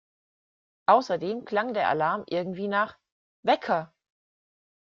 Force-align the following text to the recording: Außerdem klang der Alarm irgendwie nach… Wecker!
Außerdem 0.87 1.45
klang 1.45 1.75
der 1.75 1.87
Alarm 1.87 2.23
irgendwie 2.27 2.67
nach… 2.67 2.97
Wecker! 3.43 3.93